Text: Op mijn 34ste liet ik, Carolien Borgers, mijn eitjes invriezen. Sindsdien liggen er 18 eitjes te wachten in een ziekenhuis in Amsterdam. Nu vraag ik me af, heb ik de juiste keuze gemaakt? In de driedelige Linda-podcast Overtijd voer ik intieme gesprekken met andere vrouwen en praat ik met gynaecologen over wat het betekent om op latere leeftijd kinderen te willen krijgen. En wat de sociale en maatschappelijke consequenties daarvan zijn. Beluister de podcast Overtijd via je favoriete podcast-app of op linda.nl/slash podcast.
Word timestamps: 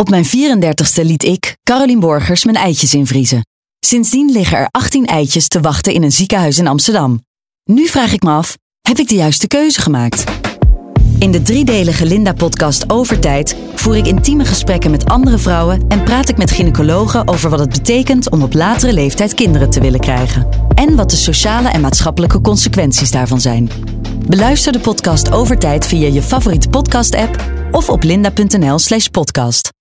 Op 0.00 0.08
mijn 0.08 0.26
34ste 0.26 1.02
liet 1.02 1.24
ik, 1.24 1.56
Carolien 1.62 2.00
Borgers, 2.00 2.44
mijn 2.44 2.56
eitjes 2.56 2.94
invriezen. 2.94 3.46
Sindsdien 3.86 4.30
liggen 4.30 4.58
er 4.58 4.68
18 4.70 5.06
eitjes 5.06 5.48
te 5.48 5.60
wachten 5.60 5.92
in 5.92 6.02
een 6.02 6.12
ziekenhuis 6.12 6.58
in 6.58 6.66
Amsterdam. 6.66 7.24
Nu 7.64 7.86
vraag 7.86 8.12
ik 8.12 8.22
me 8.22 8.30
af, 8.30 8.56
heb 8.88 8.98
ik 8.98 9.08
de 9.08 9.14
juiste 9.14 9.46
keuze 9.46 9.80
gemaakt? 9.80 10.24
In 11.18 11.30
de 11.30 11.42
driedelige 11.42 12.06
Linda-podcast 12.06 12.90
Overtijd 12.90 13.56
voer 13.74 13.96
ik 13.96 14.06
intieme 14.06 14.44
gesprekken 14.44 14.90
met 14.90 15.04
andere 15.04 15.38
vrouwen 15.38 15.84
en 15.88 16.04
praat 16.04 16.28
ik 16.28 16.36
met 16.36 16.50
gynaecologen 16.50 17.28
over 17.28 17.50
wat 17.50 17.60
het 17.60 17.70
betekent 17.70 18.30
om 18.30 18.42
op 18.42 18.54
latere 18.54 18.92
leeftijd 18.92 19.34
kinderen 19.34 19.70
te 19.70 19.80
willen 19.80 20.00
krijgen. 20.00 20.48
En 20.74 20.96
wat 20.96 21.10
de 21.10 21.16
sociale 21.16 21.68
en 21.68 21.80
maatschappelijke 21.80 22.40
consequenties 22.40 23.10
daarvan 23.10 23.40
zijn. 23.40 23.70
Beluister 24.26 24.72
de 24.72 24.80
podcast 24.80 25.30
Overtijd 25.30 25.86
via 25.86 26.08
je 26.08 26.22
favoriete 26.22 26.68
podcast-app 26.68 27.44
of 27.70 27.88
op 27.88 28.02
linda.nl/slash 28.02 29.06
podcast. 29.06 29.78